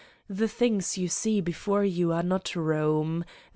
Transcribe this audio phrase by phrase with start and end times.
[0.27, 3.23] the things you see before you are not Eome.